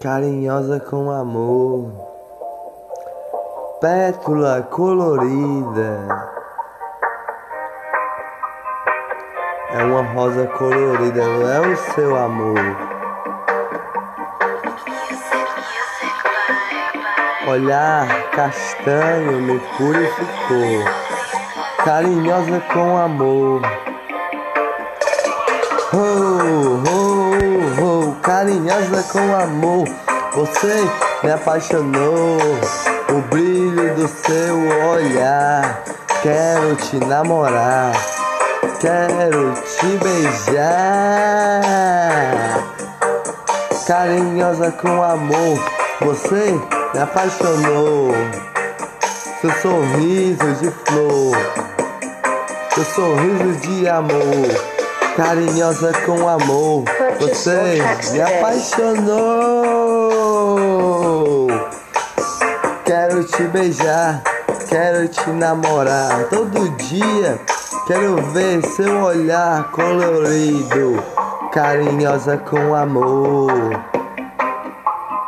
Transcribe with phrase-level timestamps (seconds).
[0.00, 1.92] carinhosa com amor,
[3.82, 6.08] pétula colorida.
[9.74, 12.56] É uma rosa colorida, não é o seu amor.
[17.46, 20.82] Olhar castanho me purificou,
[21.84, 23.60] carinhosa com amor.
[25.92, 26.82] Oh,
[27.82, 29.88] oh, carinhosa com amor.
[30.36, 30.88] Você
[31.24, 32.38] me apaixonou,
[33.08, 34.56] o brilho do seu
[34.88, 35.82] olhar.
[36.22, 37.90] Quero te namorar,
[38.78, 41.60] quero te beijar.
[43.84, 45.58] Carinhosa com amor,
[46.02, 46.52] você
[46.94, 48.14] me apaixonou.
[49.40, 51.36] Seu sorriso de flor,
[52.76, 54.69] seu sorriso de amor
[55.16, 56.84] carinhosa com amor.
[57.20, 57.82] Você
[58.12, 59.10] me apaixonou.
[62.84, 64.22] Quero te beijar,
[64.68, 67.40] quero te namorar todo dia.
[67.86, 71.02] Quero ver seu olhar colorido,
[71.52, 73.50] carinhosa com amor.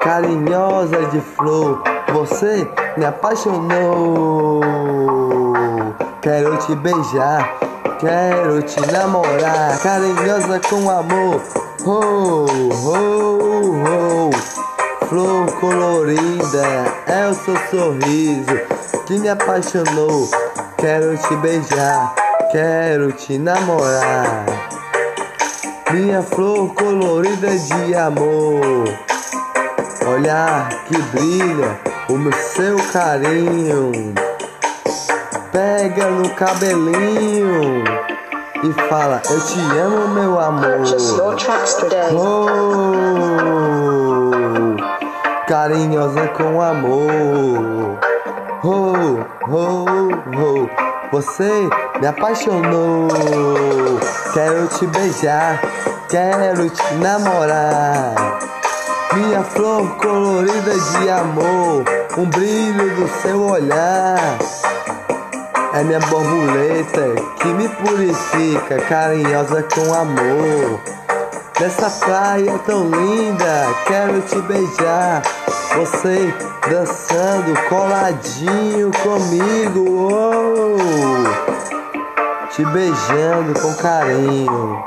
[0.00, 4.60] Carinhosa de flor, você me apaixonou.
[6.20, 7.54] Quero te beijar,
[8.00, 11.42] Quero te namorar, carinhosa com amor.
[11.84, 12.46] Oh,
[12.86, 15.06] oh, oh.
[15.06, 18.56] Flor colorida, é o seu sorriso
[19.04, 20.30] que me apaixonou.
[20.76, 22.14] Quero te beijar,
[22.52, 24.46] quero te namorar.
[25.90, 28.84] Minha flor colorida de amor.
[30.06, 34.14] Olhar que brilha o seu carinho
[35.52, 37.84] pega no cabelinho
[38.62, 40.80] e fala: Eu te amo, meu amor.
[42.12, 42.70] Oh,
[45.46, 47.98] carinhosa com amor.
[48.64, 49.18] Oh,
[49.48, 49.86] oh,
[50.36, 50.68] oh.
[51.10, 51.68] Você
[52.00, 53.08] me apaixonou.
[54.34, 55.60] Quero te beijar,
[56.08, 58.14] quero te namorar.
[59.14, 61.84] Minha flor colorida de amor,
[62.18, 64.38] um brilho do seu olhar.
[65.78, 70.80] É minha borboleta que me purifica, carinhosa com amor.
[71.60, 75.22] Nessa praia tão linda, quero te beijar.
[75.76, 76.34] Você
[76.68, 80.78] dançando coladinho comigo, oh!
[82.50, 84.84] te beijando com carinho.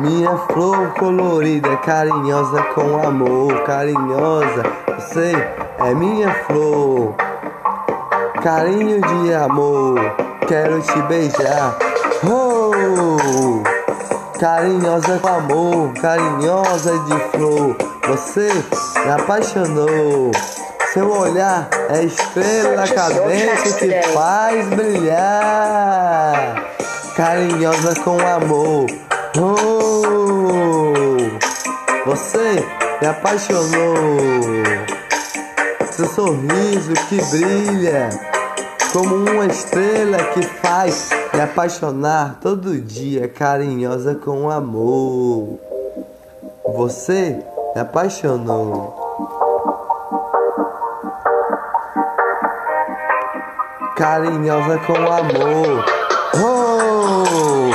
[0.00, 4.64] Minha flor colorida, carinhosa com amor, carinhosa.
[4.98, 5.32] Você
[5.78, 7.14] é minha flor
[8.42, 9.94] carinho de amor,
[10.48, 11.78] quero te beijar.
[12.24, 13.62] Oh,
[14.38, 17.76] carinhosa com amor, carinhosa de flor,
[18.08, 18.48] você
[19.04, 20.32] me apaixonou.
[20.92, 26.64] Seu olhar é estrela cadente que faz brilhar.
[27.16, 28.86] Carinhosa com amor.
[29.38, 30.82] Oh,
[32.04, 32.66] você
[33.00, 34.02] me apaixonou.
[35.92, 38.31] Seu sorriso que brilha
[38.92, 45.58] como uma estrela que faz me apaixonar todo dia, carinhosa com amor.
[46.74, 47.42] Você
[47.74, 48.94] me apaixonou.
[53.96, 55.84] Carinhosa com amor.
[56.36, 57.72] Oh!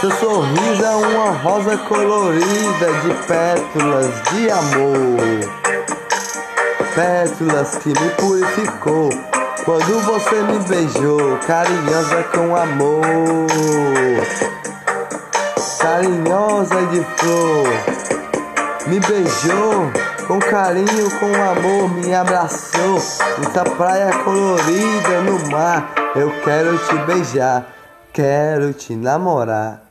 [0.00, 5.18] Seu sorriso é uma rosa colorida de pétalas de amor.
[6.94, 9.27] Pétalas que me purificou
[9.68, 13.46] quando você me beijou, carinhosa com amor,
[15.78, 17.68] carinhosa de flor,
[18.86, 19.92] me beijou
[20.26, 22.94] com carinho, com amor, me abraçou.
[22.94, 27.66] Nessa praia colorida no mar, eu quero te beijar,
[28.10, 29.87] quero te namorar.